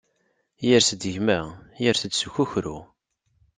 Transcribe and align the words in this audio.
Yers-d 0.67 1.03
gma, 1.15 1.39
yers-d 1.83 2.13
s 2.19 2.21
ukukru. 2.27 2.77